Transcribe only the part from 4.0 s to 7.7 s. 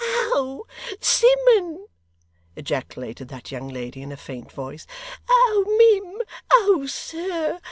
in a faint voice. 'Oh mim! Oh sir!